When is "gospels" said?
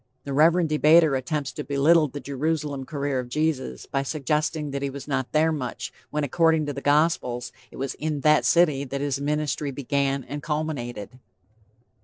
6.81-7.51